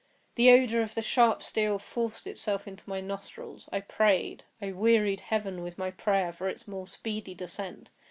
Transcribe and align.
The 0.33 0.49
odor 0.49 0.81
of 0.81 0.95
the 0.95 1.03
sharp 1.03 1.43
steel 1.43 1.77
forced 1.77 2.25
itself 2.25 2.67
into 2.67 2.89
my 2.89 3.01
nostrils. 3.01 3.69
I 3.71 3.81
prayed—I 3.81 4.71
wearied 4.71 5.19
heaven 5.19 5.61
with 5.61 5.77
my 5.77 5.91
prayer 5.91 6.33
for 6.33 6.49
its 6.49 6.67
more 6.67 6.87
speedy 6.87 7.35
descent. 7.35 7.91